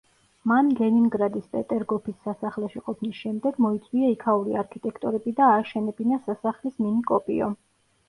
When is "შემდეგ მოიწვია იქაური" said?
3.27-4.59